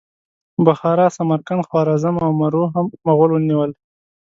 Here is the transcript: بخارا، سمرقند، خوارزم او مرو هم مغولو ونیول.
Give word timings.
بخارا، 0.65 1.07
سمرقند، 1.17 1.61
خوارزم 1.69 2.15
او 2.25 2.31
مرو 2.39 2.63
هم 2.73 2.85
مغولو 3.07 3.35
ونیول. 3.39 3.71